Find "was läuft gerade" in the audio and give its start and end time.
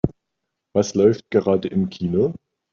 0.73-1.67